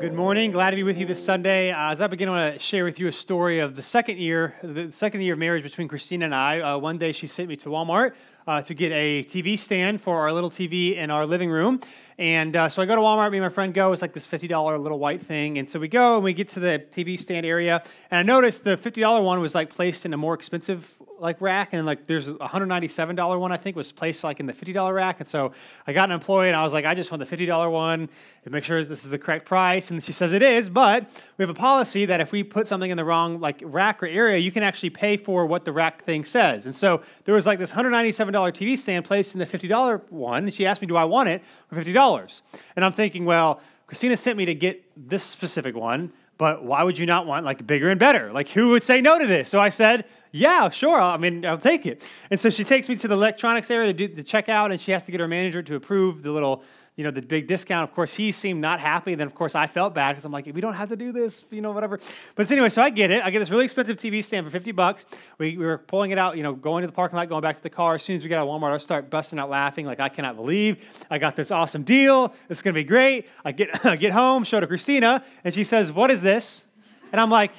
[0.00, 0.50] good morning.
[0.50, 1.72] Glad to be with you this Sunday.
[1.72, 4.16] Uh, as I begin, I want to share with you a story of the second
[4.16, 6.60] year, the second year of marriage between Christina and I.
[6.60, 8.14] Uh, one day, she sent me to Walmart
[8.46, 11.82] uh, to get a TV stand for our little TV in our living room.
[12.16, 13.92] And uh, so I go to Walmart, me and my friend go.
[13.92, 15.58] It's like this $50 little white thing.
[15.58, 17.82] And so we go and we get to the TV stand area.
[18.10, 21.72] And I noticed the $50 one was like placed in a more expensive like rack,
[21.72, 25.20] and like there's a $197 one I think was placed like in the $50 rack.
[25.20, 25.52] And so
[25.86, 28.08] I got an employee, and I was like, I just want the $50 one,
[28.44, 29.90] and make sure this is the correct price.
[29.90, 32.90] And she says it is, but we have a policy that if we put something
[32.90, 36.04] in the wrong like rack or area, you can actually pay for what the rack
[36.04, 36.66] thing says.
[36.66, 40.54] And so there was like this $197 TV stand placed in the $50 one, and
[40.54, 42.40] she asked me, do I want it for $50?
[42.76, 46.96] And I'm thinking, well, Christina sent me to get this specific one but why would
[46.96, 48.32] you not want like bigger and better?
[48.32, 49.50] Like who would say no to this?
[49.50, 50.98] So I said, yeah, sure.
[50.98, 52.02] I mean, I'll take it.
[52.30, 54.90] And so she takes me to the electronics area to do the checkout, and she
[54.92, 56.64] has to get her manager to approve the little
[56.96, 57.88] you know, the big discount.
[57.88, 59.12] Of course, he seemed not happy.
[59.12, 61.12] And Then, of course, I felt bad because I'm like, we don't have to do
[61.12, 61.98] this, you know, whatever.
[62.34, 63.24] But anyway, so I get it.
[63.24, 65.06] I get this really expensive TV stand for 50 bucks.
[65.38, 67.56] We, we were pulling it out, you know, going to the parking lot, going back
[67.56, 67.94] to the car.
[67.94, 70.08] As soon as we get out of Walmart, I start busting out laughing, like, I
[70.08, 72.34] cannot believe I got this awesome deal.
[72.48, 73.28] It's going to be great.
[73.44, 76.64] I get, get home, show to Christina, and she says, What is this?
[77.12, 77.52] And I'm like,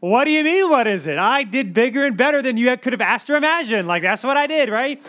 [0.00, 1.18] what do you mean, what is it?
[1.18, 3.88] I did bigger and better than you could have asked or imagined.
[3.88, 5.04] Like, that's what I did, right?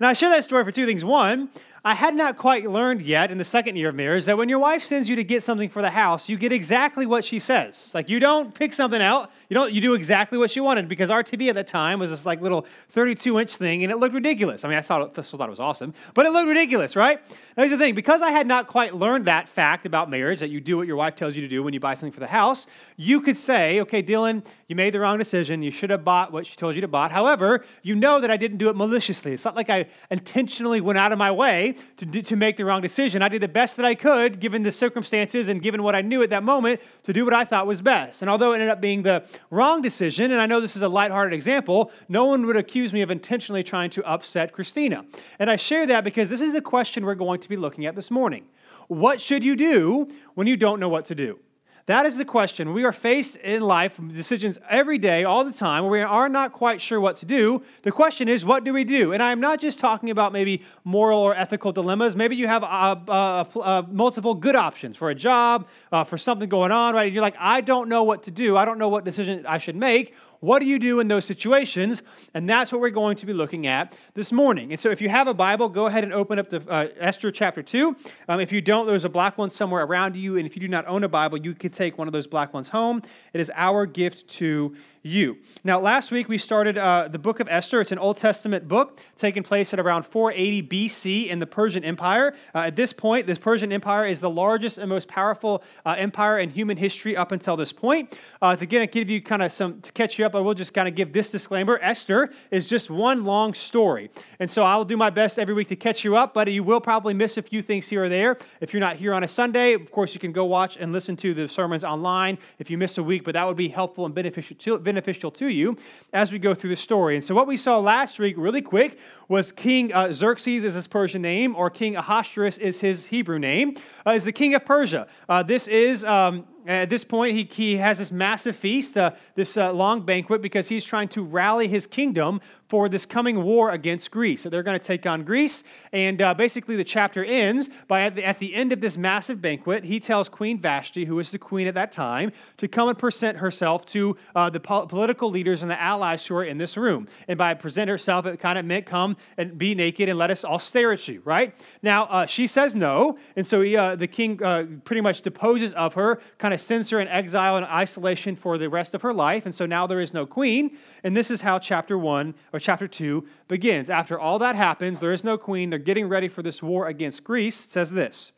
[0.00, 1.04] Now, I share that story for two things.
[1.04, 1.50] One,
[1.86, 4.58] I had not quite learned yet in the second year of marriage that when your
[4.58, 7.90] wife sends you to get something for the house, you get exactly what she says.
[7.92, 11.10] Like you don't pick something out, you don't you do exactly what she wanted because
[11.10, 14.14] our TV at that time was this like little 32 inch thing and it looked
[14.14, 14.64] ridiculous.
[14.64, 17.20] I mean, I thought still thought it was awesome, but it looked ridiculous, right?
[17.54, 20.48] Now, here's the thing: because I had not quite learned that fact about marriage that
[20.48, 22.28] you do what your wife tells you to do when you buy something for the
[22.28, 25.62] house, you could say, "Okay, Dylan, you made the wrong decision.
[25.62, 28.38] You should have bought what she told you to buy." However, you know that I
[28.38, 29.34] didn't do it maliciously.
[29.34, 32.64] It's not like I intentionally went out of my way to do, to make the
[32.64, 33.22] wrong decision.
[33.22, 36.22] I did the best that I could, given the circumstances and given what I knew
[36.22, 38.22] at that moment, to do what I thought was best.
[38.22, 40.88] And although it ended up being the wrong decision, and I know this is a
[40.88, 45.04] lighthearted example, no one would accuse me of intentionally trying to upset Christina.
[45.38, 47.94] And I share that because this is the question we're going to be looking at
[47.94, 48.44] this morning.
[48.88, 51.38] What should you do when you don't know what to do?
[51.86, 52.72] That is the question.
[52.72, 56.54] We are faced in life decisions every day, all the time, where we are not
[56.54, 57.62] quite sure what to do.
[57.82, 59.12] The question is, what do we do?
[59.12, 62.16] And I'm not just talking about maybe moral or ethical dilemmas.
[62.16, 66.48] Maybe you have uh, uh, uh, multiple good options for a job, uh, for something
[66.48, 67.04] going on, right?
[67.04, 68.56] And you're like, I don't know what to do.
[68.56, 70.14] I don't know what decision I should make.
[70.44, 72.02] What do you do in those situations?
[72.34, 74.72] And that's what we're going to be looking at this morning.
[74.72, 77.32] And so, if you have a Bible, go ahead and open up to uh, Esther
[77.32, 77.96] chapter 2.
[78.28, 80.36] Um, if you don't, there's a black one somewhere around you.
[80.36, 82.52] And if you do not own a Bible, you could take one of those black
[82.52, 83.00] ones home.
[83.32, 85.36] It is our gift to you.
[85.62, 87.82] Now, last week we started uh, the book of Esther.
[87.82, 92.34] It's an Old Testament book taking place at around 480 BC in the Persian Empire.
[92.54, 96.38] Uh, at this point, the Persian Empire is the largest and most powerful uh, empire
[96.38, 98.18] in human history up until this point.
[98.40, 100.72] Uh, to get, give you kind of some, to catch you up, I will just
[100.72, 101.78] kind of give this disclaimer.
[101.82, 104.10] Esther is just one long story.
[104.40, 106.62] And so I will do my best every week to catch you up, but you
[106.62, 108.38] will probably miss a few things here or there.
[108.62, 111.14] If you're not here on a Sunday, of course, you can go watch and listen
[111.18, 114.14] to the sermons online if you miss a week, but that would be helpful and
[114.14, 115.76] beneficial to, beneficial to you
[116.12, 117.16] as we go through the story.
[117.16, 120.86] And so, what we saw last week, really quick, was King uh, Xerxes is his
[120.86, 123.74] Persian name, or King Ahasuerus is his Hebrew name,
[124.06, 125.08] uh, is the king of Persia.
[125.28, 129.56] Uh, this is um, at this point, he, he has this massive feast, uh, this
[129.56, 134.10] uh, long banquet, because he's trying to rally his kingdom for this coming war against
[134.10, 134.42] Greece.
[134.42, 135.62] So they're going to take on Greece.
[135.92, 139.40] And uh, basically, the chapter ends by at the, at the end of this massive
[139.40, 142.98] banquet, he tells Queen Vashti, who was the queen at that time, to come and
[142.98, 146.76] present herself to uh, the po- political leaders and the allies who are in this
[146.76, 147.06] room.
[147.28, 150.44] And by present herself, it kind of meant come and be naked and let us
[150.44, 151.54] all stare at you, right?
[151.82, 153.18] Now, uh, she says no.
[153.36, 154.38] And so he, uh, the king
[154.84, 158.56] pretty much deposes of her, kind of of sends her in exile and isolation for
[158.56, 159.44] the rest of her life.
[159.44, 160.76] And so now there is no queen.
[161.02, 163.90] And this is how chapter one or chapter two begins.
[163.90, 165.70] After all that happens, there is no queen.
[165.70, 167.66] They're getting ready for this war against Greece.
[167.66, 168.32] It says this,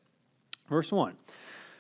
[0.69, 1.15] verse one.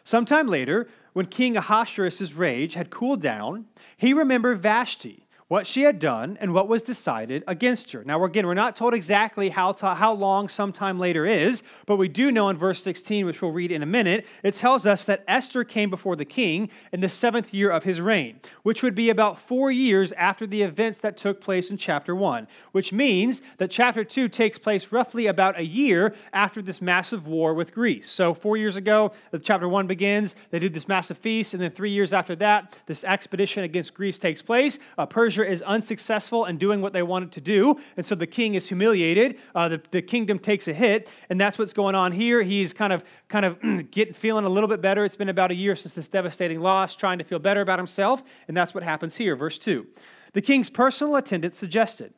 [0.04, 3.64] Sometime later, when King Ahasuerus' rage had cooled down,
[3.96, 8.02] he remembered Vashti what she had done and what was decided against her.
[8.02, 12.08] Now, again, we're not told exactly how, to, how long sometime later is, but we
[12.08, 15.22] do know in verse 16, which we'll read in a minute, it tells us that
[15.28, 19.08] Esther came before the king in the seventh year of his reign, which would be
[19.08, 23.70] about four years after the events that took place in chapter 1, which means that
[23.70, 28.10] chapter 2 takes place roughly about a year after this massive war with Greece.
[28.10, 31.90] So, four years ago, chapter 1 begins, they do this massive feast, and then three
[31.90, 34.80] years after that, this expedition against Greece takes place.
[34.98, 38.26] Uh, Persia Persia is unsuccessful in doing what they wanted to do, and so the
[38.26, 39.38] king is humiliated.
[39.54, 42.42] Uh, the, the kingdom takes a hit, and that's what's going on here.
[42.42, 43.58] He's kind of kind of
[43.90, 45.04] getting feeling a little bit better.
[45.04, 48.22] It's been about a year since this devastating loss, trying to feel better about himself,
[48.48, 49.36] and that's what happens here.
[49.36, 49.86] Verse 2.
[50.32, 52.12] The king's personal attendant suggested,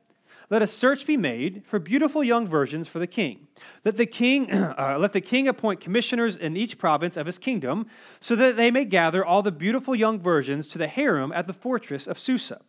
[0.51, 3.49] let a search be made for beautiful young virgins for the king.
[3.85, 7.87] Let the king, uh, let the king appoint commissioners in each province of his kingdom,
[8.21, 11.53] so that they may gather all the beautiful young virgins to the harem at the
[11.53, 12.61] fortress of Susa.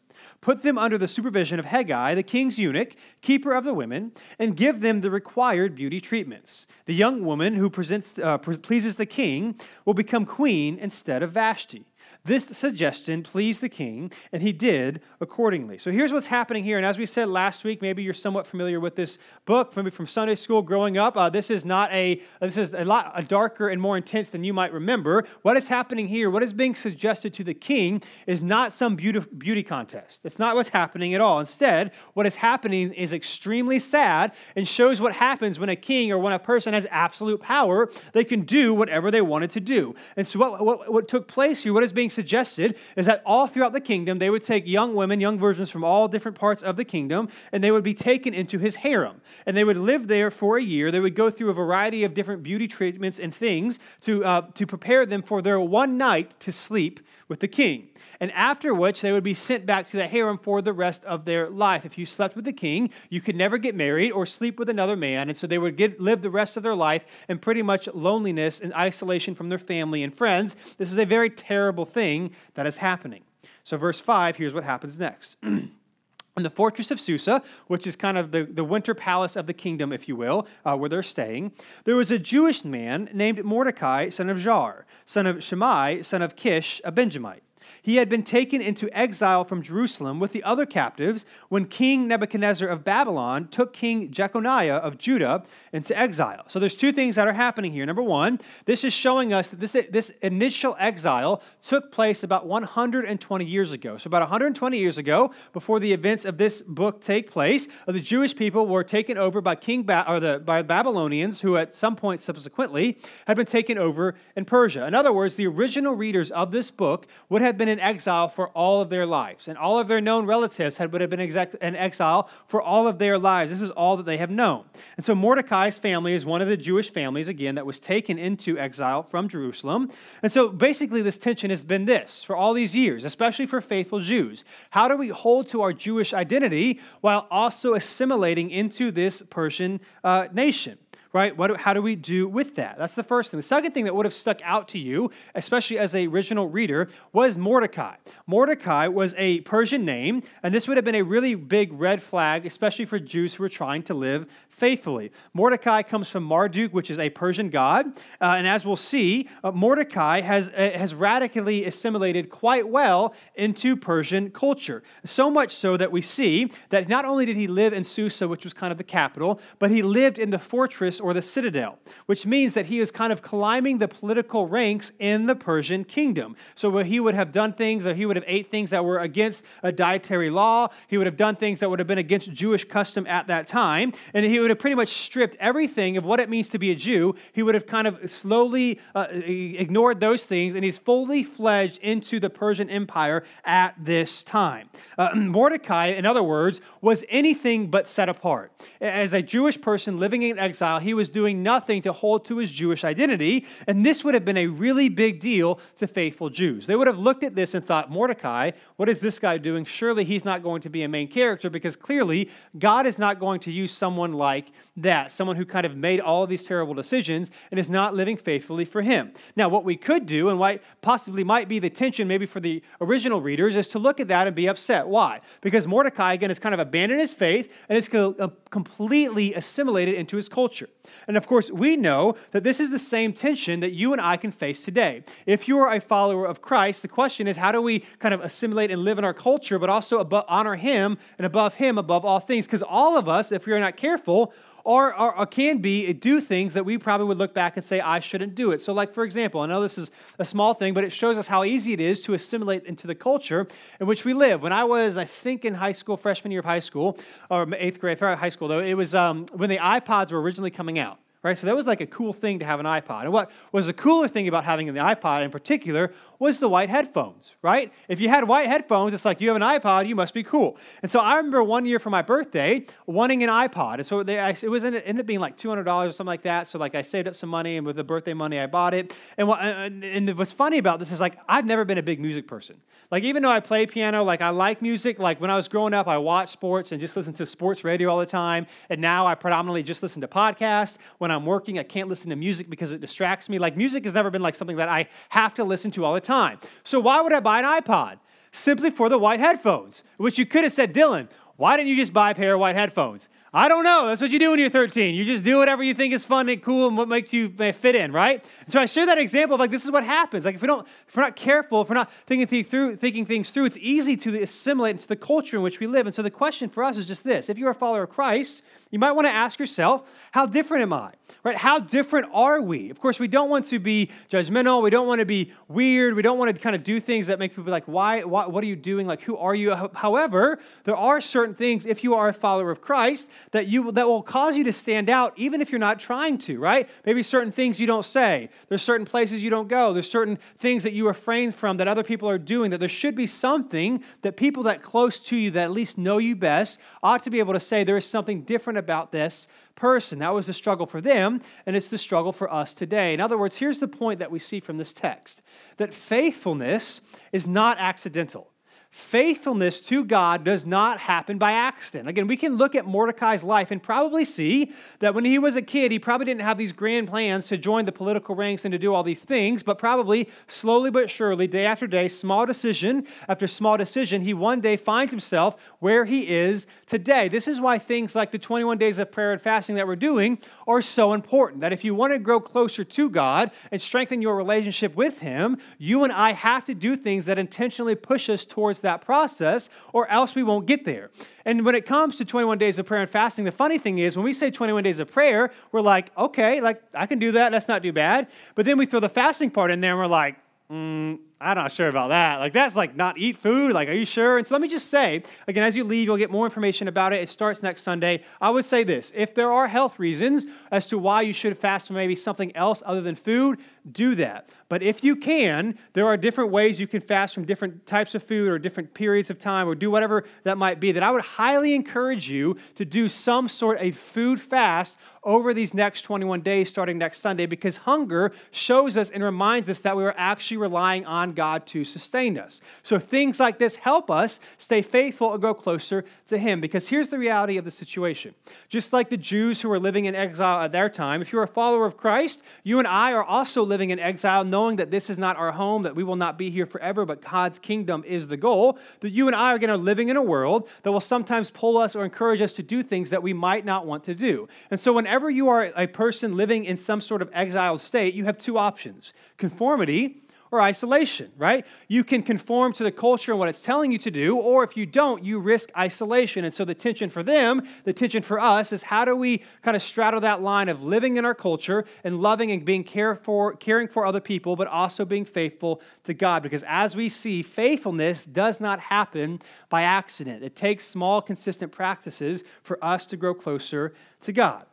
[0.42, 4.56] Put them under the supervision of Hegai, the king's eunuch, keeper of the women, and
[4.56, 6.68] give them the required beauty treatments.
[6.86, 11.86] The young woman who presents, uh, pleases the king will become queen instead of Vashti.
[12.30, 15.80] This suggestion pleased the king, and he did accordingly.
[15.80, 16.78] So here's what's happening here.
[16.78, 20.06] And as we said last week, maybe you're somewhat familiar with this book, maybe from
[20.06, 21.18] Sunday school growing up.
[21.18, 24.44] Uh, this is not a, this is a lot a darker and more intense than
[24.44, 25.26] you might remember.
[25.42, 29.22] What is happening here, what is being suggested to the king, is not some beauty,
[29.36, 30.22] beauty contest.
[30.22, 31.40] That's not what's happening at all.
[31.40, 36.20] Instead, what is happening is extremely sad and shows what happens when a king or
[36.20, 37.90] when a person has absolute power.
[38.14, 39.96] They can do whatever they wanted to do.
[40.16, 43.22] And so, what, what, what took place here, what is being being suggested is that
[43.26, 46.62] all throughout the kingdom, they would take young women, young virgins from all different parts
[46.62, 49.22] of the kingdom, and they would be taken into his harem.
[49.46, 50.92] And they would live there for a year.
[50.92, 54.68] They would go through a variety of different beauty treatments and things to, uh, to
[54.68, 57.89] prepare them for their one night to sleep with the king
[58.20, 61.26] and after which they would be sent back to the harem for the rest of
[61.26, 61.86] their life.
[61.86, 64.96] If you slept with the king, you could never get married or sleep with another
[64.96, 67.88] man, and so they would get, live the rest of their life in pretty much
[67.94, 70.56] loneliness and isolation from their family and friends.
[70.78, 73.24] This is a very terrible thing that is happening.
[73.64, 75.38] So, verse 5, here's what happens next.
[75.44, 79.54] In the fortress of Susa, which is kind of the, the winter palace of the
[79.54, 81.52] kingdom, if you will, uh, where they're staying,
[81.84, 86.38] there was a Jewish man named Mordecai, son of Jair, son of Shimei, son of
[86.38, 87.44] Kish, a Benjamite.
[87.82, 92.68] He had been taken into exile from Jerusalem with the other captives when King Nebuchadnezzar
[92.68, 96.44] of Babylon took King Jeconiah of Judah into exile.
[96.48, 97.86] So there's two things that are happening here.
[97.86, 103.46] Number one, this is showing us that this, this initial exile took place about 120
[103.46, 103.98] years ago.
[103.98, 108.00] So about 120 years ago, before the events of this book take place, uh, the
[108.00, 111.96] Jewish people were taken over by King ba- or the by Babylonians, who at some
[111.96, 112.98] point subsequently
[113.28, 114.86] had been taken over in Persia.
[114.86, 118.50] In other words, the original readers of this book would have been in exile for
[118.50, 121.76] all of their lives, and all of their known relatives had would have been in
[121.76, 123.52] exile for all of their lives.
[123.52, 124.66] This is all that they have known.
[124.98, 128.58] And so Mordecai's family is one of the Jewish families, again, that was taken into
[128.58, 129.92] exile from Jerusalem.
[130.22, 134.00] And so basically, this tension has been this for all these years, especially for faithful
[134.00, 134.44] Jews.
[134.72, 140.28] How do we hold to our Jewish identity while also assimilating into this Persian uh,
[140.34, 140.78] nation?
[141.12, 141.36] Right?
[141.36, 142.78] What, how do we do with that?
[142.78, 143.38] That's the first thing.
[143.38, 146.88] The second thing that would have stuck out to you, especially as a original reader,
[147.12, 147.96] was Mordecai.
[148.28, 152.46] Mordecai was a Persian name, and this would have been a really big red flag,
[152.46, 154.28] especially for Jews who were trying to live
[154.60, 155.12] faithfully.
[155.34, 157.88] Mordecai comes from Marduk, which is a Persian god.
[158.22, 163.76] Uh, and as we'll see, uh, Mordecai has, uh, has radically assimilated quite well into
[163.76, 164.84] Persian culture.
[165.06, 168.44] So much so that we see that not only did he live in Susa, which
[168.44, 172.26] was kind of the capital, but he lived in the fortress or the citadel, which
[172.26, 176.36] means that he is kind of climbing the political ranks in the Persian kingdom.
[176.56, 179.44] So he would have done things, or he would have ate things that were against
[179.64, 180.70] a dietary law.
[180.88, 183.94] He would have done things that would have been against Jewish custom at that time.
[184.14, 186.72] And he would would have pretty much stripped everything of what it means to be
[186.72, 187.14] a Jew.
[187.34, 192.20] He would have kind of slowly uh, ignored those things, and he's fully fledged into
[192.20, 194.72] the Persian Empire at this time.
[194.98, 198.52] Uh, Mordecai, in other words, was anything but set apart.
[198.82, 202.52] As a Jewish person living in exile, he was doing nothing to hold to his
[202.52, 206.66] Jewish identity, and this would have been a really big deal to faithful Jews.
[206.66, 209.64] They would have looked at this and thought, Mordecai, what is this guy doing?
[209.64, 213.42] Surely he's not going to be a main character because clearly God is not going
[213.42, 216.74] to use someone like like that, someone who kind of made all of these terrible
[216.74, 219.12] decisions and is not living faithfully for him.
[219.36, 222.64] Now, what we could do, and what possibly might be the tension maybe for the
[222.80, 224.88] original readers, is to look at that and be upset.
[224.88, 225.20] Why?
[225.42, 230.16] Because Mordecai, again, has kind of abandoned his faith and is uh, completely assimilated into
[230.16, 230.70] his culture.
[231.08, 234.16] And of course, we know that this is the same tension that you and I
[234.18, 235.04] can face today.
[235.26, 238.22] If you are a follower of Christ, the question is how do we kind of
[238.22, 242.06] assimilate and live in our culture, but also above, honor Him and above Him above
[242.06, 242.46] all things?
[242.46, 244.19] Because all of us, if we are not careful,
[244.64, 248.00] or, or, can be do things that we probably would look back and say, I
[248.00, 248.62] shouldn't do it.
[248.62, 251.28] So, like, for example, I know this is a small thing, but it shows us
[251.28, 253.48] how easy it is to assimilate into the culture
[253.80, 254.42] in which we live.
[254.42, 256.98] When I was, I think, in high school, freshman year of high school,
[257.30, 260.78] or eighth grade, high school, though, it was um, when the iPods were originally coming
[260.78, 261.38] out right?
[261.38, 263.04] So that was like a cool thing to have an iPod.
[263.04, 266.70] And what was the cooler thing about having the iPod in particular was the white
[266.70, 267.74] headphones, right?
[267.88, 270.58] If you had white headphones, it's like you have an iPod, you must be cool.
[270.82, 273.76] And so I remember one year for my birthday wanting an iPod.
[273.76, 276.48] And so they, it was ended, ended up being like $200 or something like that.
[276.48, 278.96] So like I saved up some money and with the birthday money I bought it.
[279.18, 282.28] And, what, and what's funny about this is like I've never been a big music
[282.28, 282.62] person.
[282.92, 285.00] Like even though I play piano, like I like music.
[285.00, 287.90] Like when I was growing up, I watched sports and just listened to sports radio
[287.90, 288.48] all the time.
[288.70, 290.78] And now I predominantly just listen to podcasts.
[290.98, 293.40] When I'm working, I can't listen to music because it distracts me.
[293.40, 296.02] Like music has never been like something that I have to listen to all the
[296.02, 296.40] time.
[296.64, 298.00] So why would I buy an iPod?
[298.32, 301.94] Simply for the white headphones, which you could have said, Dylan, why didn't you just
[301.94, 303.08] buy a pair of white headphones?
[303.34, 303.88] I don't know.
[303.88, 304.96] That's what you do when you're 13.
[304.96, 307.52] You just do whatever you think is fun and cool and what makes you eh,
[307.52, 308.26] fit in, right?
[308.48, 310.26] So I share that example of like this is what happens.
[310.26, 313.30] Like if we don't, if we're not careful, if we're not thinking through, thinking things
[313.30, 315.86] through, it's easy to assimilate into the culture in which we live.
[315.86, 318.42] And so the question for us is just this: If you're a follower of Christ,
[318.72, 320.94] you might want to ask yourself, how different am I?
[321.24, 321.36] right?
[321.36, 322.70] How different are we?
[322.70, 324.64] Of course, we don't want to be judgmental.
[324.64, 325.96] We don't want to be weird.
[325.96, 328.44] We don't want to kind of do things that make people like, why, why, what
[328.44, 328.88] are you doing?
[328.88, 329.54] Like, who are you?
[329.74, 333.88] However, there are certain things, if you are a follower of Christ, that, you, that
[333.88, 336.70] will cause you to stand out, even if you're not trying to, right?
[336.86, 338.30] Maybe certain things you don't say.
[338.48, 339.74] There's certain places you don't go.
[339.74, 342.96] There's certain things that you refrain from that other people are doing, that there should
[342.96, 347.04] be something that people that close to you, that at least know you best, ought
[347.04, 350.00] to be able to say, there is something different about this person.
[350.00, 352.94] That was the struggle for them, and it's the struggle for us today.
[352.94, 355.22] In other words, here's the point that we see from this text
[355.58, 358.30] that faithfulness is not accidental.
[358.72, 361.90] Faithfulness to God does not happen by accident.
[361.90, 365.42] Again, we can look at Mordecai's life and probably see that when he was a
[365.42, 368.60] kid, he probably didn't have these grand plans to join the political ranks and to
[368.60, 373.28] do all these things, but probably slowly but surely, day after day, small decision after
[373.28, 377.08] small decision, he one day finds himself where he is today.
[377.08, 380.20] This is why things like the 21 days of prayer and fasting that we're doing
[380.48, 381.42] are so important.
[381.42, 385.40] That if you want to grow closer to God and strengthen your relationship with Him,
[385.58, 389.88] you and I have to do things that intentionally push us towards that process, or
[389.90, 390.92] else we won't get there.
[391.26, 393.96] And when it comes to 21 days of prayer and fasting, the funny thing is
[393.96, 397.32] when we say 21 days of prayer, we're like, okay, like I can do that.
[397.32, 398.08] That's not too bad.
[398.36, 400.16] But then we throw the fasting part in there and we're like,
[400.52, 402.20] mm, I'm not sure about that.
[402.20, 403.52] Like, that's like not eat food.
[403.52, 404.18] Like, are you sure?
[404.18, 406.94] And so let me just say, again, as you leave, you'll get more information about
[406.94, 407.02] it.
[407.02, 408.04] It starts next Sunday.
[408.22, 411.68] I would say this if there are health reasons as to why you should fast
[411.68, 414.30] from maybe something else other than food, do that.
[414.48, 418.02] But if you can, there are different ways you can fast from different types of
[418.02, 420.72] food or different periods of time or do whatever that might be.
[420.72, 425.54] That I would highly encourage you to do some sort of food fast over these
[425.54, 429.84] next 21 days starting next Sunday because hunger shows us and reminds us that we
[429.84, 432.42] are actually relying on God to sustain us.
[432.64, 436.90] So things like this help us stay faithful and go closer to Him because here's
[436.90, 438.16] the reality of the situation.
[438.48, 441.28] Just like the Jews who were living in exile at their time, if you're a
[441.28, 444.98] follower of Christ, you and I are also living in exile, knowing that this is
[444.98, 448.18] not our home, that we will not be here forever, but God's kingdom is the
[448.18, 448.58] goal.
[448.82, 451.58] That you and I are going to living in a world that will sometimes pull
[451.58, 454.28] us or encourage us to do things that we might not want to do.
[454.52, 458.06] And so, whenever you are a person living in some sort of exiled state, you
[458.06, 460.02] have two options conformity
[460.32, 461.46] or isolation, right?
[461.68, 464.56] You can conform to the culture and what it's telling you to do, or if
[464.56, 466.24] you don't, you risk isolation.
[466.24, 469.56] And so the tension for them, the tension for us, is how do we kind
[469.58, 473.34] of straddle that line of living in our culture and loving and being care for,
[473.36, 476.22] caring for other people, but also being faithful to God?
[476.22, 480.24] Because as we see, faithfulness does not happen by accident.
[480.24, 484.46] It takes small, consistent practices for us to grow closer to God.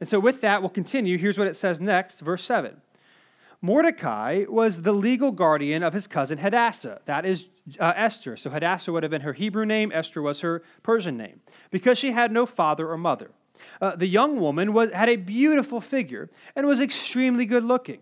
[0.00, 1.18] And so, with that, we'll continue.
[1.18, 2.80] Here's what it says next, verse 7.
[3.60, 7.00] Mordecai was the legal guardian of his cousin Hadassah.
[7.06, 7.48] That is
[7.80, 8.36] uh, Esther.
[8.36, 12.12] So Hadassah would have been her Hebrew name, Esther was her Persian name, because she
[12.12, 13.30] had no father or mother.
[13.80, 17.98] Uh, the young woman was, had a beautiful figure and was extremely good looking.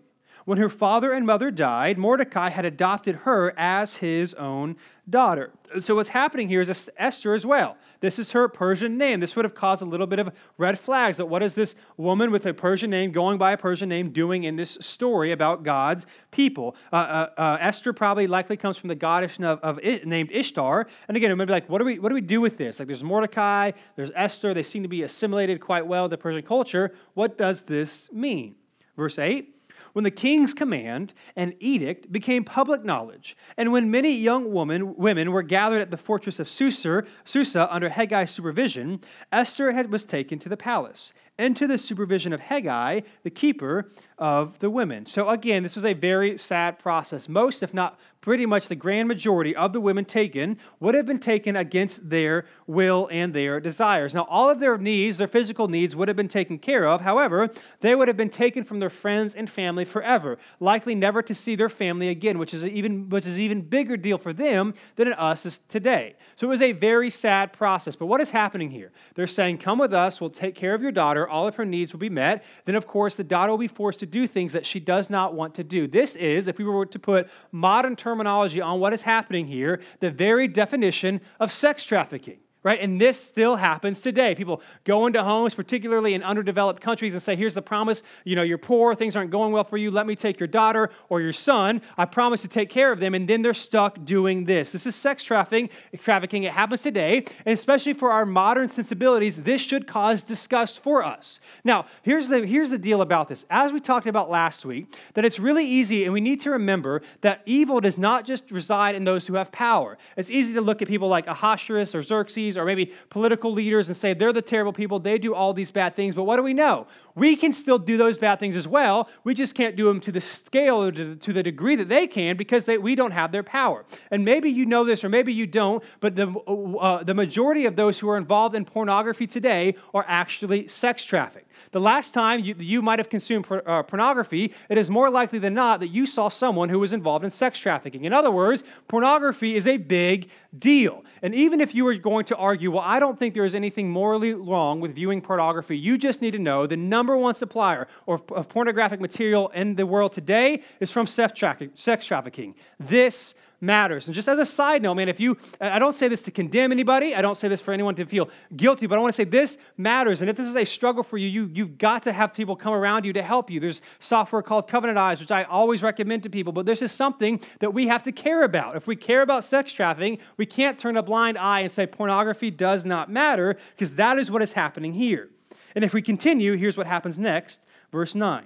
[0.47, 4.77] When her father and mother died, Mordecai had adopted her as his own
[5.09, 5.51] daughter.
[5.81, 7.75] So, what's happening here is Esther as well.
[7.99, 9.19] This is her Persian name.
[9.19, 12.31] This would have caused a little bit of red flags that what is this woman
[12.31, 16.05] with a Persian name, going by a Persian name, doing in this story about God's
[16.31, 16.77] people?
[16.93, 20.87] Uh, uh, uh, Esther probably likely comes from the goddess of, of named Ishtar.
[21.09, 22.79] And again, it might be like, what do, we, what do we do with this?
[22.79, 24.53] Like, there's Mordecai, there's Esther.
[24.53, 26.93] They seem to be assimilated quite well to Persian culture.
[27.15, 28.55] What does this mean?
[28.95, 29.55] Verse 8
[29.97, 35.31] when the king's command and edict became public knowledge, and when many young woman, women
[35.31, 39.01] were gathered at the fortress of Susa, Susa under Hegai's supervision,
[39.31, 41.15] Esther had, was taken to the palace.
[41.37, 45.05] Into the supervision of Hegai, the keeper of the women.
[45.05, 47.29] So, again, this was a very sad process.
[47.29, 51.19] Most, if not pretty much the grand majority of the women taken would have been
[51.19, 54.13] taken against their will and their desires.
[54.13, 57.01] Now, all of their needs, their physical needs, would have been taken care of.
[57.01, 61.33] However, they would have been taken from their friends and family forever, likely never to
[61.33, 65.07] see their family again, which is even which is even bigger deal for them than
[65.07, 66.15] it us is today.
[66.35, 67.95] So it was a very sad process.
[67.95, 68.91] But what is happening here?
[69.15, 70.19] They're saying, "Come with us.
[70.19, 71.26] We'll take care of your daughter.
[71.27, 73.99] All of her needs will be met." Then, of course, the daughter will be forced
[73.99, 75.87] to do things that she does not want to do.
[75.87, 80.11] This is, if we were to put modern terminology on what is happening here, the
[80.11, 82.81] very definition of sex trafficking right?
[82.81, 84.35] And this still happens today.
[84.35, 88.03] People go into homes, particularly in underdeveloped countries, and say, Here's the promise.
[88.25, 89.89] You know, you're poor, things aren't going well for you.
[89.89, 91.81] Let me take your daughter or your son.
[91.97, 93.15] I promise to take care of them.
[93.15, 94.71] And then they're stuck doing this.
[94.71, 95.69] This is sex trafficking.
[95.93, 97.23] It happens today.
[97.45, 101.39] And especially for our modern sensibilities, this should cause disgust for us.
[101.63, 103.45] Now, here's the, here's the deal about this.
[103.49, 107.01] As we talked about last week, that it's really easy, and we need to remember
[107.21, 109.97] that evil does not just reside in those who have power.
[110.17, 113.95] It's easy to look at people like Ahasuerus or Xerxes or maybe political leaders and
[113.95, 116.15] say they're the terrible people, they do all these bad things.
[116.15, 116.87] But what do we know?
[117.15, 119.09] We can still do those bad things as well.
[119.23, 122.37] We just can't do them to the scale or to, the degree that they can
[122.37, 123.85] because they, we don't have their power.
[124.11, 127.75] And maybe you know this or maybe you don't, but the, uh, the majority of
[127.75, 131.51] those who are involved in pornography today are actually sex trafficked.
[131.71, 135.53] The last time you, you might have consumed uh, pornography, it is more likely than
[135.53, 138.05] not that you saw someone who was involved in sex trafficking.
[138.05, 141.03] In other words, pornography is a big deal.
[141.21, 143.89] And even if you were going to argue, well, I don't think there is anything
[143.89, 148.47] morally wrong with viewing pornography, you just need to know the number one supplier of
[148.47, 152.55] pornographic material in the world today is from sex trafficking.
[152.79, 154.07] This matters.
[154.07, 156.71] And just as a side note, man, if you, I don't say this to condemn
[156.71, 159.23] anybody, I don't say this for anyone to feel guilty, but I want to say
[159.23, 160.21] this matters.
[160.21, 162.73] And if this is a struggle for you, you you've got to have people come
[162.73, 163.59] around you to help you.
[163.59, 167.41] There's software called Covenant Eyes, which I always recommend to people, but this is something
[167.59, 168.75] that we have to care about.
[168.75, 172.51] If we care about sex trafficking, we can't turn a blind eye and say pornography
[172.51, 175.29] does not matter, because that is what is happening here.
[175.75, 177.59] And if we continue, here's what happens next,
[177.91, 178.45] verse 9.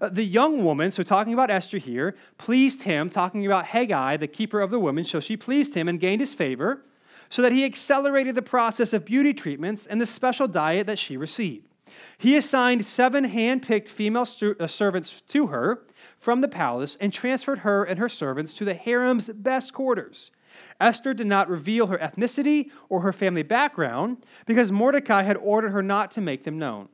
[0.00, 4.28] Uh, the young woman, so talking about Esther here, pleased him, talking about Haggai, the
[4.28, 6.84] keeper of the women, so she pleased him and gained his favor,
[7.28, 11.16] so that he accelerated the process of beauty treatments and the special diet that she
[11.16, 11.68] received.
[12.18, 15.84] He assigned seven hand picked female stu- uh, servants to her
[16.16, 20.30] from the palace and transferred her and her servants to the harem's best quarters.
[20.80, 25.82] Esther did not reveal her ethnicity or her family background because Mordecai had ordered her
[25.82, 26.88] not to make them known.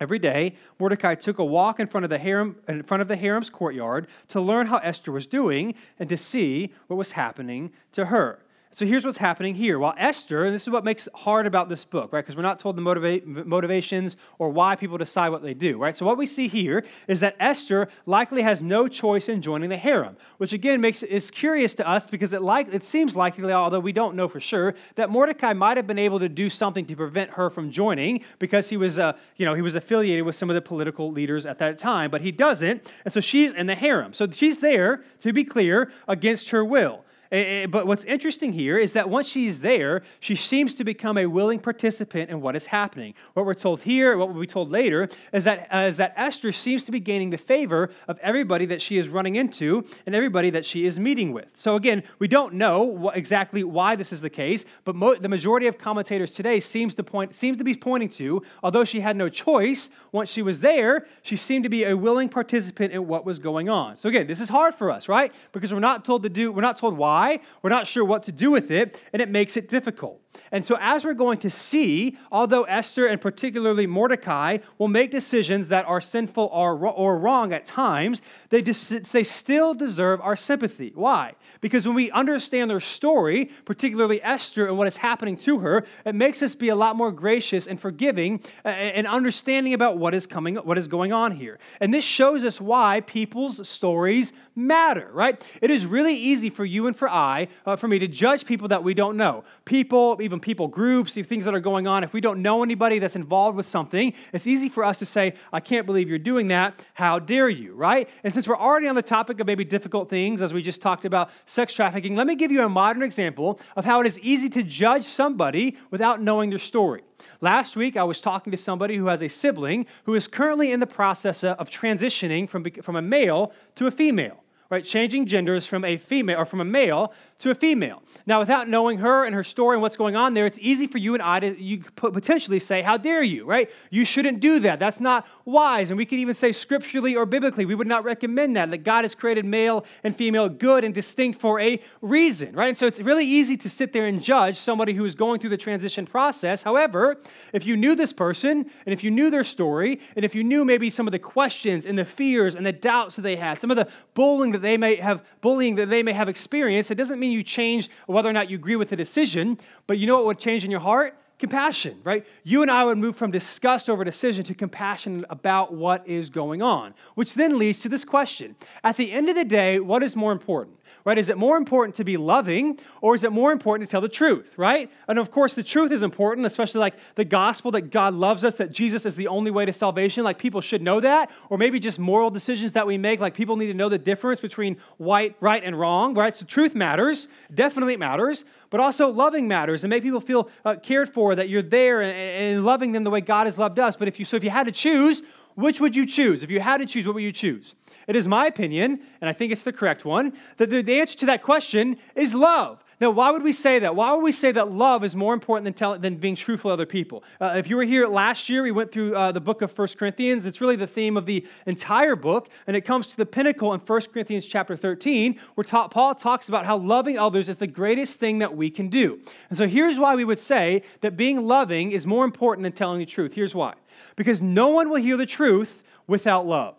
[0.00, 3.16] Every day, Mordecai took a walk in front of the harem, in front of the
[3.16, 8.06] harem's courtyard to learn how Esther was doing and to see what was happening to
[8.06, 8.44] her.
[8.72, 9.78] So here's what's happening here.
[9.78, 12.20] While Esther, and this is what makes it hard about this book, right?
[12.20, 15.96] Because we're not told the motiva- motivations or why people decide what they do, right?
[15.96, 19.76] So what we see here is that Esther likely has no choice in joining the
[19.76, 23.52] harem, which again makes it is curious to us because it like it seems likely,
[23.52, 26.84] although we don't know for sure, that Mordecai might have been able to do something
[26.86, 30.36] to prevent her from joining because he was, uh, you know, he was affiliated with
[30.36, 33.66] some of the political leaders at that time, but he doesn't, and so she's in
[33.66, 34.12] the harem.
[34.12, 37.04] So she's there to be clear against her will.
[37.30, 41.58] But what's interesting here is that once she's there, she seems to become a willing
[41.58, 43.14] participant in what is happening.
[43.34, 46.52] What we're told here, what we'll be told later, is that, uh, is that Esther
[46.52, 50.50] seems to be gaining the favor of everybody that she is running into and everybody
[50.50, 51.50] that she is meeting with.
[51.54, 55.28] So again, we don't know what, exactly why this is the case, but mo- the
[55.28, 59.16] majority of commentators today seems to point seems to be pointing to, although she had
[59.16, 63.24] no choice, once she was there, she seemed to be a willing participant in what
[63.24, 63.96] was going on.
[63.96, 65.32] So again, this is hard for us, right?
[65.52, 67.40] Because we're not told to do, we're not told why why.
[67.62, 70.20] We're not sure what to do with it, and it makes it difficult.
[70.52, 75.68] And so, as we're going to see, although Esther and particularly Mordecai will make decisions
[75.68, 80.92] that are sinful or, or wrong at times, they, they still deserve our sympathy.
[80.94, 81.34] Why?
[81.60, 86.14] Because when we understand their story, particularly Esther and what is happening to her, it
[86.14, 90.56] makes us be a lot more gracious and forgiving and understanding about what is coming,
[90.56, 91.58] what is going on here.
[91.80, 95.40] And this shows us why people's stories matter, right?
[95.60, 98.68] It is really easy for you and for I, uh, for me to judge people
[98.68, 99.44] that we don't know.
[99.64, 103.16] People, even people groups, things that are going on, if we don't know anybody that's
[103.16, 106.74] involved with something, it's easy for us to say, I can't believe you're doing that.
[106.94, 108.08] How dare you, right?
[108.24, 111.04] And since we're already on the topic of maybe difficult things, as we just talked
[111.04, 114.48] about sex trafficking, let me give you a modern example of how it is easy
[114.50, 117.02] to judge somebody without knowing their story.
[117.40, 120.80] Last week, I was talking to somebody who has a sibling who is currently in
[120.80, 124.42] the process of transitioning from, from a male to a female.
[124.70, 124.84] Right?
[124.84, 128.02] Changing genders from a female or from a male to a female.
[128.26, 130.98] Now, without knowing her and her story and what's going on there, it's easy for
[130.98, 133.70] you and I to you potentially say, How dare you, right?
[133.90, 134.78] You shouldn't do that.
[134.78, 135.90] That's not wise.
[135.90, 139.04] And we could even say scripturally or biblically, we would not recommend that, that God
[139.04, 142.68] has created male and female good and distinct for a reason, right?
[142.68, 145.50] And so it's really easy to sit there and judge somebody who is going through
[145.50, 146.62] the transition process.
[146.62, 147.18] However,
[147.54, 150.64] if you knew this person and if you knew their story and if you knew
[150.64, 153.70] maybe some of the questions and the fears and the doubts that they had, some
[153.70, 157.18] of the bullying that they may have bullying that they may have experienced, it doesn't
[157.20, 160.26] mean you change whether or not you agree with the decision, but you know what
[160.26, 161.14] would change in your heart?
[161.38, 162.26] compassion, right?
[162.42, 166.62] You and I would move from disgust over decision to compassion about what is going
[166.62, 168.56] on, which then leads to this question.
[168.82, 170.77] At the end of the day, what is more important?
[171.04, 171.18] Right?
[171.18, 174.08] Is it more important to be loving or is it more important to tell the
[174.08, 174.90] truth, right?
[175.06, 178.56] And of course, the truth is important, especially like the gospel that God loves us,
[178.56, 180.24] that Jesus is the only way to salvation.
[180.24, 183.20] Like people should know that, or maybe just moral decisions that we make.
[183.20, 186.34] Like people need to know the difference between white, right, and wrong, right?
[186.34, 191.08] So truth matters, definitely matters but also loving matters and make people feel uh, cared
[191.08, 193.96] for, that you're there and, and loving them the way God has loved us.
[193.96, 195.22] But if you, so if you had to choose,
[195.54, 196.42] which would you choose?
[196.42, 197.74] If you had to choose, what would you choose?
[198.08, 201.26] It is my opinion, and I think it's the correct one, that the, answer to
[201.26, 202.82] that question is love.
[203.00, 203.94] Now, why would we say that?
[203.94, 206.72] Why would we say that love is more important than, tell, than being truthful to
[206.72, 207.22] other people?
[207.38, 209.88] Uh, if you were here last year, we went through uh, the book of 1
[209.98, 210.46] Corinthians.
[210.46, 213.80] It's really the theme of the entire book, and it comes to the pinnacle in
[213.80, 218.18] 1 Corinthians chapter 13, where ta- Paul talks about how loving others is the greatest
[218.18, 219.20] thing that we can do.
[219.50, 222.98] And so here's why we would say that being loving is more important than telling
[222.98, 223.34] the truth.
[223.34, 223.74] Here's why.
[224.16, 226.74] Because no one will hear the truth without love.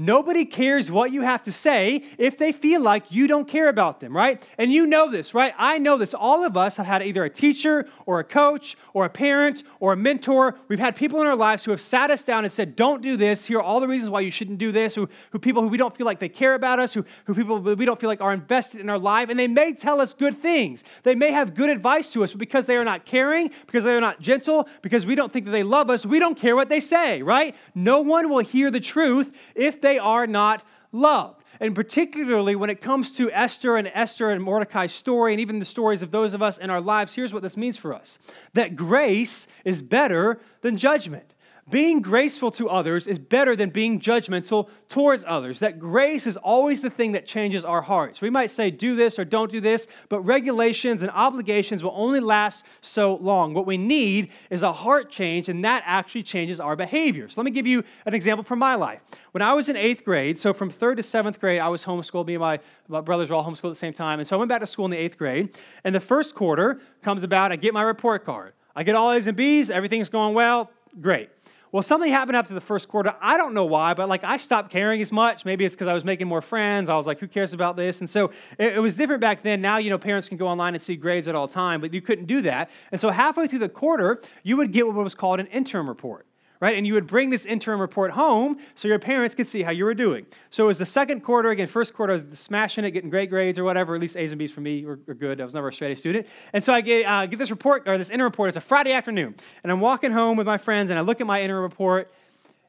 [0.00, 4.00] Nobody cares what you have to say if they feel like you don't care about
[4.00, 4.42] them, right?
[4.56, 5.52] And you know this, right?
[5.58, 6.14] I know this.
[6.14, 9.92] All of us have had either a teacher or a coach or a parent or
[9.92, 10.56] a mentor.
[10.68, 13.18] We've had people in our lives who have sat us down and said, don't do
[13.18, 13.44] this.
[13.44, 14.94] Here are all the reasons why you shouldn't do this.
[14.94, 17.60] Who, who people who we don't feel like they care about us, who, who people
[17.60, 19.28] we don't feel like are invested in our life.
[19.28, 20.82] And they may tell us good things.
[21.02, 23.94] They may have good advice to us, but because they are not caring, because they
[23.94, 26.70] are not gentle, because we don't think that they love us, we don't care what
[26.70, 27.54] they say, right?
[27.74, 31.42] No one will hear the truth if they they are not loved.
[31.58, 35.64] And particularly when it comes to Esther and Esther and Mordecai's story, and even the
[35.64, 38.18] stories of those of us in our lives, here's what this means for us
[38.54, 41.34] that grace is better than judgment.
[41.70, 45.60] Being graceful to others is better than being judgmental towards others.
[45.60, 48.20] That grace is always the thing that changes our hearts.
[48.20, 52.18] We might say, do this or don't do this, but regulations and obligations will only
[52.18, 53.54] last so long.
[53.54, 57.28] What we need is a heart change, and that actually changes our behavior.
[57.28, 59.00] So let me give you an example from my life.
[59.30, 62.26] When I was in eighth grade, so from third to seventh grade, I was homeschooled.
[62.26, 64.18] Me and my, my brothers were all homeschooled at the same time.
[64.18, 65.54] And so I went back to school in the eighth grade.
[65.84, 68.54] And the first quarter comes about, I get my report card.
[68.74, 71.28] I get all A's and B's, everything's going well, great.
[71.72, 73.14] Well, something happened after the first quarter.
[73.20, 75.44] I don't know why, but like I stopped caring as much.
[75.44, 76.88] Maybe it's because I was making more friends.
[76.88, 78.00] I was like, who cares about this?
[78.00, 79.60] And so it, it, was different back then.
[79.60, 82.00] Now, you know, parents can go online and see grades at all time, but you
[82.00, 82.70] couldn't do that.
[82.90, 86.26] And so halfway through the quarter, you would get what was called an interim report
[86.60, 86.76] right?
[86.76, 89.84] And you would bring this interim report home so your parents could see how you
[89.84, 90.26] were doing.
[90.50, 93.30] So it was the second quarter, again, first quarter, I was smashing it, getting great
[93.30, 95.40] grades or whatever, at least A's and B's for me were, were good.
[95.40, 96.26] I was never a straight A student.
[96.52, 98.92] And so I get, uh, get this report, or this interim report, it's a Friday
[98.92, 102.12] afternoon, and I'm walking home with my friends, and I look at my interim report,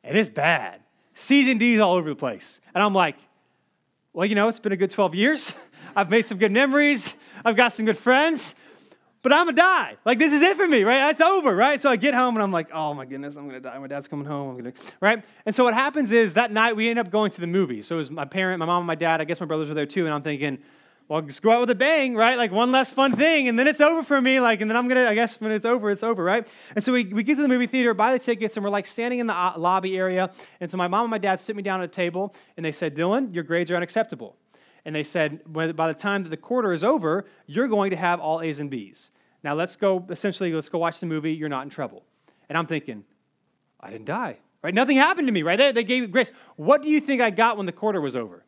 [0.04, 0.82] and it's bad.
[1.13, 2.62] C's and D's all over the place.
[2.73, 3.17] And I'm like,
[4.13, 5.54] well, you know, it's been a good 12 years.
[5.95, 7.13] I've made some good memories.
[7.43, 8.56] I've got some good friends
[9.21, 9.97] but I'm gonna die.
[10.05, 10.99] Like this is it for me, right?
[10.99, 11.79] That's over, right?
[11.79, 13.77] So I get home and I'm like, oh my goodness, I'm gonna die.
[13.77, 14.51] My dad's coming home.
[14.51, 15.23] I'm gonna, right?
[15.45, 17.81] And so what happens is that night we end up going to the movie.
[17.81, 19.21] So it was my parent, my mom, and my dad.
[19.21, 20.05] I guess my brothers were there too.
[20.05, 20.60] And I'm thinking,
[21.12, 22.38] well, just go out with a bang, right?
[22.38, 24.39] Like one less fun thing, and then it's over for me.
[24.39, 26.47] Like, and then I'm gonna, I guess when it's over, it's over, right?
[26.73, 28.86] And so we, we get to the movie theater, buy the tickets, and we're like
[28.88, 30.31] standing in the uh, lobby area.
[30.62, 32.71] And so my mom and my dad sit me down at a table, and they
[32.71, 34.38] said, Dylan, your grades are unacceptable.
[34.86, 38.20] And they said, by the time that the quarter is over, you're going to have
[38.20, 39.12] all A's and B's.
[39.44, 41.34] Now let's go, essentially, let's go watch the movie.
[41.34, 42.04] You're not in trouble.
[42.50, 43.04] And I'm thinking,
[43.80, 44.74] I didn't die, right?
[44.74, 45.58] Nothing happened to me, right?
[45.58, 46.32] They, they gave grace.
[46.56, 48.46] What do you think I got when the quarter was over?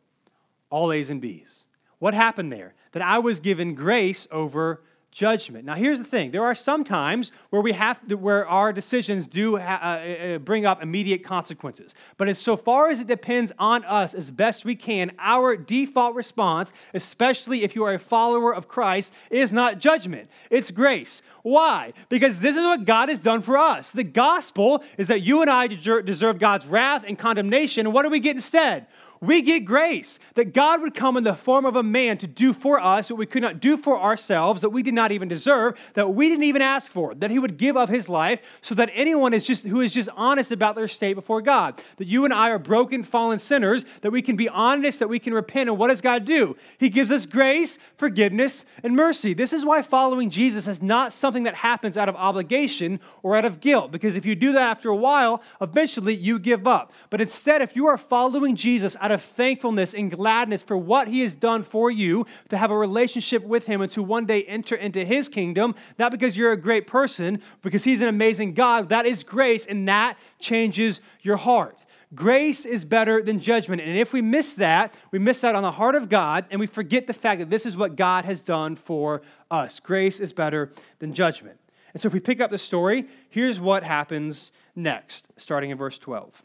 [0.70, 1.64] All A's and B's.
[1.98, 2.74] What happened there?
[2.92, 4.82] That I was given grace over
[5.14, 5.64] judgment.
[5.64, 9.26] Now, here's the thing: there are some times where we have to, where our decisions
[9.26, 11.94] do ha- uh, uh, bring up immediate consequences.
[12.18, 16.14] But as so far as it depends on us, as best we can, our default
[16.14, 21.22] response, especially if you are a follower of Christ, is not judgment; it's grace.
[21.44, 21.92] Why?
[22.08, 23.90] Because this is what God has done for us.
[23.90, 27.86] The gospel is that you and I deserve God's wrath and condemnation.
[27.86, 28.86] And what do we get instead?
[29.20, 32.52] We get grace that God would come in the form of a man to do
[32.52, 35.80] for us what we could not do for ourselves, that we did not even deserve,
[35.94, 38.90] that we didn't even ask for, that he would give of his life so that
[38.92, 41.80] anyone is just who is just honest about their state before God.
[41.96, 45.18] That you and I are broken, fallen sinners, that we can be honest, that we
[45.18, 45.70] can repent.
[45.70, 46.54] And what does God do?
[46.78, 49.32] He gives us grace, forgiveness, and mercy.
[49.32, 53.44] This is why following Jesus is not something that happens out of obligation or out
[53.44, 56.92] of guilt, because if you do that after a while, eventually you give up.
[57.10, 61.20] But instead, if you are following Jesus out of thankfulness and gladness for what he
[61.20, 64.76] has done for you, to have a relationship with him and to one day enter
[64.76, 69.06] into his kingdom, not because you're a great person, because he's an amazing God, that
[69.06, 71.83] is grace, and that changes your heart.
[72.14, 73.82] Grace is better than judgment.
[73.82, 76.66] And if we miss that, we miss out on the heart of God and we
[76.66, 79.80] forget the fact that this is what God has done for us.
[79.80, 81.58] Grace is better than judgment.
[81.92, 85.96] And so if we pick up the story, here's what happens next, starting in verse
[85.98, 86.42] 12.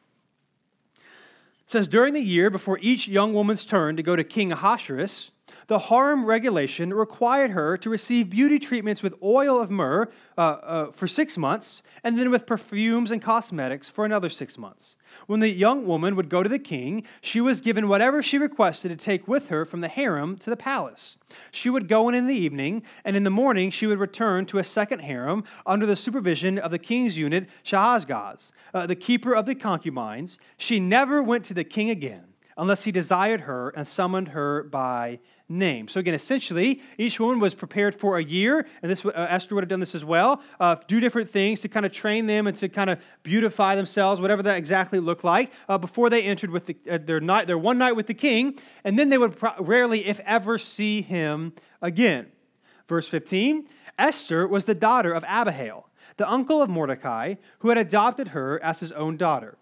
[0.95, 1.01] It
[1.65, 5.31] says, During the year before each young woman's turn to go to King Ahasuerus,
[5.67, 10.91] the harem regulation required her to receive beauty treatments with oil of myrrh uh, uh,
[10.91, 14.95] for six months, and then with perfumes and cosmetics for another six months.
[15.27, 18.91] When the young woman would go to the king, she was given whatever she requested
[18.91, 21.17] to take with her from the harem to the palace.
[21.51, 24.59] She would go in in the evening, and in the morning she would return to
[24.59, 29.45] a second harem under the supervision of the king's eunuch, Shaashgaz, uh, the keeper of
[29.45, 30.39] the concubines.
[30.57, 32.25] She never went to the king again
[32.57, 35.87] unless he desired her and summoned her by name.
[35.87, 39.63] So again, essentially, each woman was prepared for a year, and this uh, Esther would
[39.63, 40.41] have done this as well.
[40.59, 44.21] Uh, do different things to kind of train them and to kind of beautify themselves,
[44.21, 47.57] whatever that exactly looked like, uh, before they entered with the, uh, their night, their
[47.57, 51.53] one night with the king, and then they would pro- rarely, if ever, see him
[51.81, 52.27] again.
[52.87, 58.29] Verse 15: Esther was the daughter of Abihail, the uncle of Mordecai, who had adopted
[58.29, 59.57] her as his own daughter.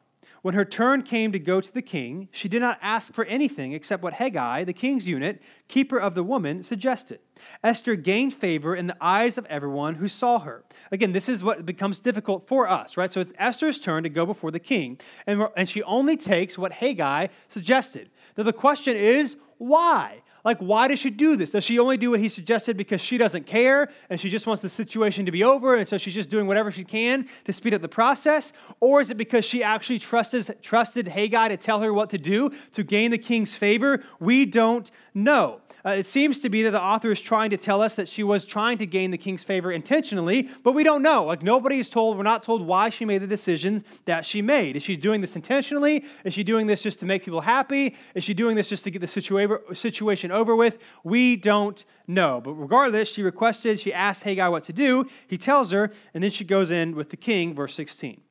[0.47, 3.73] When her turn came to go to the king, she did not ask for anything
[3.73, 7.19] except what Hegai, the king's eunuch, keeper of the woman, suggested.
[7.65, 10.63] Esther gained favor in the eyes of everyone who saw her.
[10.89, 13.11] Again, this is what becomes difficult for us, right?
[13.11, 16.71] So it's Esther's turn to go before the king, and, and she only takes what
[16.71, 18.09] Hegai suggested.
[18.37, 20.21] Now the question is, why?
[20.47, 21.49] Like, why does she do this?
[21.49, 24.61] Does she only do what he suggested because she doesn't care and she just wants
[24.61, 27.73] the situation to be over and so she's just doing whatever she can to speed
[27.73, 28.53] up the process?
[28.79, 32.51] Or is it because she actually trusted, trusted Hegai to tell her what to do
[32.71, 34.01] to gain the king's favor?
[34.21, 35.59] We don't know.
[35.85, 38.23] Uh, it seems to be that the author is trying to tell us that she
[38.23, 41.23] was trying to gain the king's favor intentionally, but we don't know.
[41.25, 44.75] Like nobody is told, we're not told why she made the decision that she made.
[44.75, 46.03] Is she doing this intentionally?
[46.23, 47.95] Is she doing this just to make people happy?
[48.15, 50.77] Is she doing this just to get the situa- situation over with?
[51.03, 52.41] We don't know.
[52.41, 55.07] But regardless, she requested, she asked Hegai what to do.
[55.27, 58.21] He tells her, and then she goes in with the king, verse 16.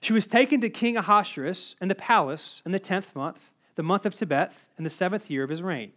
[0.00, 4.06] She was taken to King Ahasuerus in the palace in the tenth month, the month
[4.06, 5.92] of Tebeth, in the seventh year of his reign.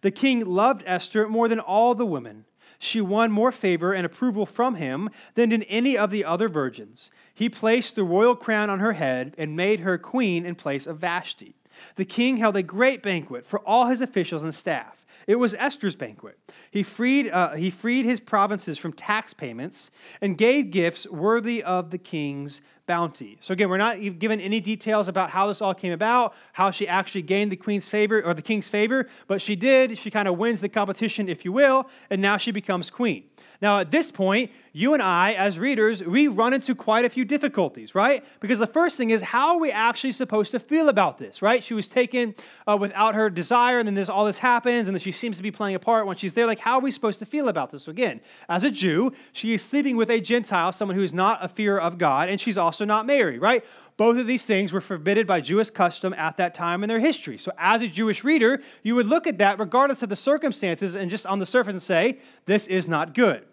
[0.00, 2.44] The king loved Esther more than all the women.
[2.78, 7.10] She won more favor and approval from him than did any of the other virgins.
[7.32, 10.98] He placed the royal crown on her head and made her queen in place of
[10.98, 11.54] Vashti.
[11.96, 15.04] The king held a great banquet for all his officials and staff.
[15.26, 16.38] It was Esther's banquet.
[16.70, 21.90] He freed, uh, he freed his provinces from tax payments and gave gifts worthy of
[21.90, 23.38] the king's bounty.
[23.40, 26.86] So again, we're not given any details about how this all came about, how she
[26.86, 29.98] actually gained the queen's favor or the king's favor, but she did.
[29.98, 33.24] She kind of wins the competition, if you will, and now she becomes queen.
[33.60, 37.24] Now, at this point, you and I, as readers, we run into quite a few
[37.24, 38.22] difficulties, right?
[38.40, 41.64] Because the first thing is, how are we actually supposed to feel about this, right?
[41.64, 42.34] She was taken
[42.66, 45.42] uh, without her desire, and then this, all this happens, and then she seems to
[45.42, 46.44] be playing a part when she's there.
[46.44, 47.84] Like, how are we supposed to feel about this?
[47.84, 51.42] So, again, as a Jew, she is sleeping with a Gentile, someone who is not
[51.42, 53.64] a fear of God, and she's also not married, right?
[53.96, 57.38] Both of these things were forbidden by Jewish custom at that time in their history.
[57.38, 61.10] So, as a Jewish reader, you would look at that regardless of the circumstances and
[61.10, 63.46] just on the surface and say, this is not good.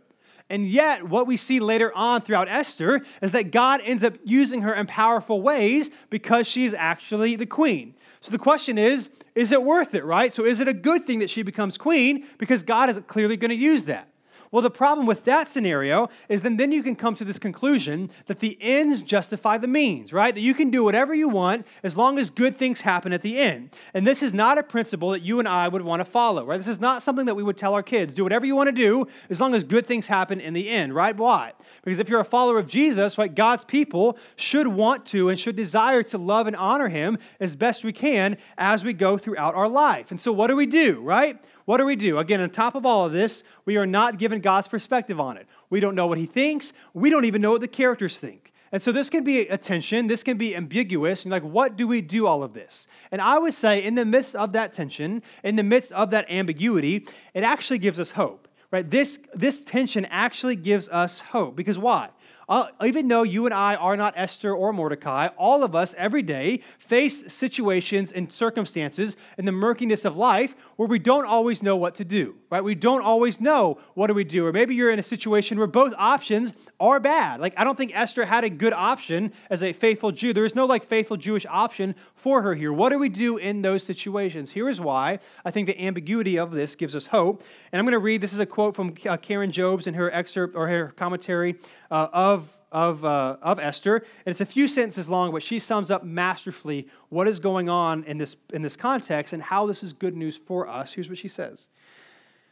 [0.54, 4.62] And yet, what we see later on throughout Esther is that God ends up using
[4.62, 7.96] her in powerful ways because she's actually the queen.
[8.22, 10.32] So the question is, is it worth it, right?
[10.32, 12.28] So is it a good thing that she becomes queen?
[12.38, 14.10] Because God is clearly going to use that.
[14.54, 18.12] Well, the problem with that scenario is then, then you can come to this conclusion
[18.28, 20.32] that the ends justify the means, right?
[20.32, 23.40] That you can do whatever you want as long as good things happen at the
[23.40, 23.72] end.
[23.96, 26.58] And this is not a principle that you and I would want to follow, right?
[26.58, 28.14] This is not something that we would tell our kids.
[28.14, 30.94] Do whatever you want to do as long as good things happen in the end,
[30.94, 31.18] right?
[31.18, 31.54] Why?
[31.84, 35.56] Because if you're a follower of Jesus, right, God's people should want to and should
[35.56, 39.68] desire to love and honor him as best we can as we go throughout our
[39.68, 40.12] life.
[40.12, 41.44] And so what do we do, right?
[41.66, 42.18] What do we do?
[42.18, 45.48] Again, on top of all of this, we are not given God's perspective on it.
[45.70, 46.74] We don't know what he thinks.
[46.94, 48.52] We don't even know what the characters think.
[48.74, 51.24] And so this can be a tension, this can be ambiguous.
[51.24, 52.88] And like, what do we do all of this?
[53.12, 56.30] And I would say, in the midst of that tension, in the midst of that
[56.30, 58.48] ambiguity, it actually gives us hope.
[58.72, 58.90] Right?
[58.90, 61.56] This, this tension actually gives us hope.
[61.56, 62.10] Because why?
[62.50, 66.22] Uh, even though you and I are not Esther or Mordecai, all of us every
[66.22, 71.76] day face situations and circumstances in the murkiness of life where we don't always know
[71.76, 72.64] what to do, right?
[72.64, 74.46] We don't always know what do we do.
[74.46, 77.40] Or maybe you're in a situation where both options are bad.
[77.40, 80.34] Like, I don't think Esther had a good option as a faithful Jew.
[80.34, 82.74] There is no like faithful Jewish option for her here.
[82.74, 84.52] What do we do in those situations?
[84.52, 87.44] Here is why I think the ambiguity of this gives us hope.
[87.72, 90.12] And I'm going to read this is a quote from uh, Karen Jobes in her
[90.12, 91.56] excerpt or her commentary
[91.92, 92.43] uh, of,
[92.74, 93.98] of, uh, of Esther.
[94.26, 98.04] And it's a few sentences long, but she sums up masterfully what is going on
[98.04, 100.94] in this, in this context and how this is good news for us.
[100.94, 101.68] Here's what she says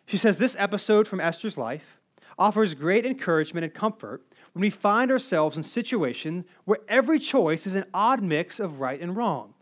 [0.05, 1.99] She says, This episode from Esther's life
[2.38, 7.75] offers great encouragement and comfort when we find ourselves in situations where every choice is
[7.75, 9.53] an odd mix of right and wrong.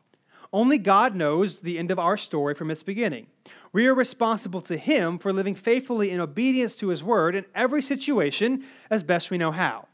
[0.52, 3.28] Only God knows the end of our story from its beginning.
[3.72, 7.84] We are responsible to Him for living faithfully in obedience to His word in every
[7.84, 9.89] situation as best we know how.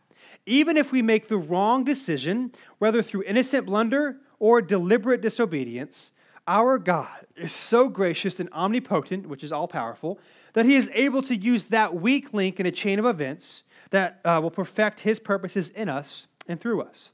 [0.45, 6.11] Even if we make the wrong decision, whether through innocent blunder or deliberate disobedience,
[6.47, 10.19] our God is so gracious and omnipotent, which is all powerful,
[10.53, 14.19] that He is able to use that weak link in a chain of events that
[14.23, 17.11] uh, will perfect His purposes in us and through us.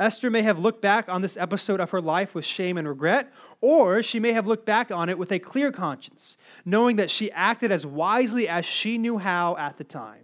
[0.00, 3.32] Esther may have looked back on this episode of her life with shame and regret,
[3.60, 7.30] or she may have looked back on it with a clear conscience, knowing that she
[7.30, 10.23] acted as wisely as she knew how at the time.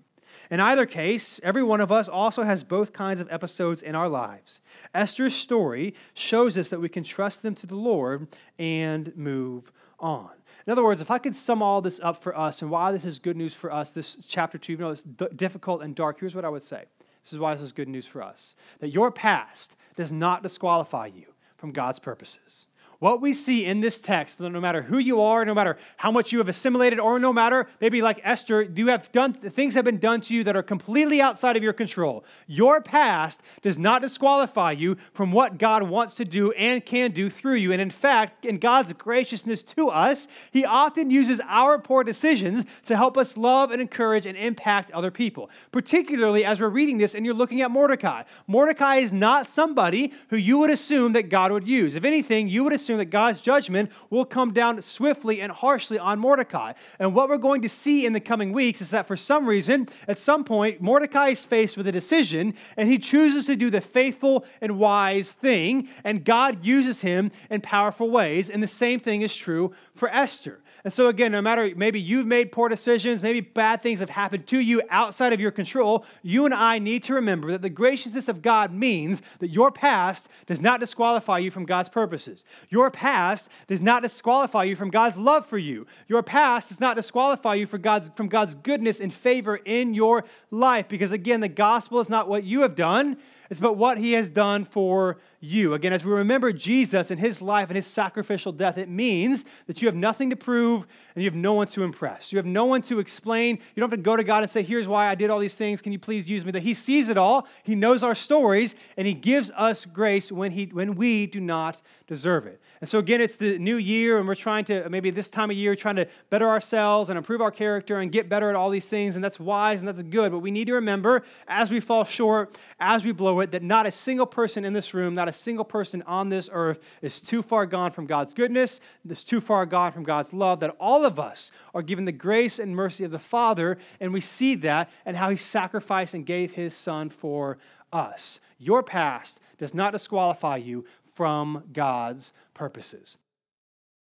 [0.50, 4.08] In either case, every one of us also has both kinds of episodes in our
[4.08, 4.60] lives.
[4.92, 8.26] Esther's story shows us that we can trust them to the Lord
[8.58, 10.30] and move on.
[10.66, 13.04] In other words, if I could sum all this up for us and why this
[13.04, 16.18] is good news for us, this chapter two, even though it's d- difficult and dark,
[16.20, 16.84] here's what I would say.
[17.24, 21.06] This is why this is good news for us that your past does not disqualify
[21.06, 22.66] you from God's purposes.
[23.00, 26.32] What we see in this text, no matter who you are, no matter how much
[26.32, 29.96] you have assimilated, or no matter maybe like Esther, you have done things have been
[29.96, 32.26] done to you that are completely outside of your control.
[32.46, 37.30] Your past does not disqualify you from what God wants to do and can do
[37.30, 37.72] through you.
[37.72, 42.98] And in fact, in God's graciousness to us, He often uses our poor decisions to
[42.98, 45.48] help us love and encourage and impact other people.
[45.72, 48.24] Particularly as we're reading this and you're looking at Mordecai.
[48.46, 51.94] Mordecai is not somebody who you would assume that God would use.
[51.94, 55.96] If anything, you would assume assume that God's judgment will come down swiftly and harshly
[55.96, 56.72] on Mordecai.
[56.98, 59.88] And what we're going to see in the coming weeks is that for some reason,
[60.08, 63.80] at some point, Mordecai is faced with a decision and he chooses to do the
[63.80, 68.50] faithful and wise thing, and God uses him in powerful ways.
[68.50, 70.60] And the same thing is true for Esther.
[70.84, 74.46] And so, again, no matter maybe you've made poor decisions, maybe bad things have happened
[74.48, 78.28] to you outside of your control, you and I need to remember that the graciousness
[78.28, 82.44] of God means that your past does not disqualify you from God's purposes.
[82.68, 85.86] Your past does not disqualify you from God's love for you.
[86.08, 90.24] Your past does not disqualify you from God's, from God's goodness and favor in your
[90.50, 90.88] life.
[90.88, 93.18] Because, again, the gospel is not what you have done,
[93.50, 95.72] it's about what he has done for you.
[95.72, 99.80] Again, as we remember Jesus and his life and his sacrificial death, it means that
[99.80, 102.30] you have nothing to prove and you have no one to impress.
[102.30, 103.56] You have no one to explain.
[103.74, 105.56] You don't have to go to God and say, Here's why I did all these
[105.56, 105.80] things.
[105.80, 106.52] Can you please use me?
[106.52, 110.52] That he sees it all, he knows our stories, and he gives us grace when,
[110.52, 112.60] he, when we do not deserve it.
[112.80, 115.56] And so, again, it's the new year, and we're trying to, maybe this time of
[115.56, 118.86] year, trying to better ourselves and improve our character and get better at all these
[118.86, 120.32] things, and that's wise and that's good.
[120.32, 123.86] But we need to remember, as we fall short, as we blow it, that not
[123.86, 127.40] a single person in this room, not a single person on this earth is too
[127.40, 131.20] far gone from God's goodness, is too far gone from God's love, that all of
[131.20, 135.16] us are given the grace and mercy of the Father, and we see that and
[135.16, 137.58] how He sacrificed and gave His Son for
[137.92, 138.40] us.
[138.58, 143.16] Your past does not disqualify you from God's purposes.